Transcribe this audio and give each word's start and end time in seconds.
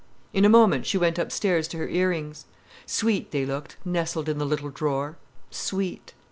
In 0.33 0.45
a 0.45 0.49
moment 0.49 0.87
she 0.87 0.97
went 0.97 1.19
upstairs 1.19 1.67
to 1.67 1.77
her 1.77 1.87
ear 1.87 2.09
rings. 2.09 2.45
Sweet 2.87 3.29
they 3.29 3.45
looked 3.45 3.77
nestling 3.85 4.25
in 4.29 4.39
the 4.39 4.45
little 4.47 4.71
drawer—sweet! 4.71 6.15